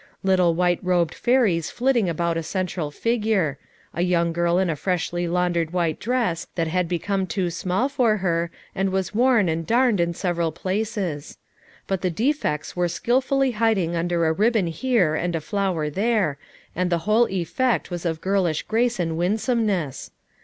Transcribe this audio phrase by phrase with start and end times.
[0.23, 3.59] Little white robed fairies flitting about a central figure—
[3.93, 8.17] a young girl in a freshly laundered white dress that had become too small for
[8.17, 11.37] her, and was worn and darned in several places.
[11.85, 16.39] But the defects were skillfully hiding under a ribbon here and a flower there,
[16.75, 20.09] and the whole effect was of girlish grace and winsomeness.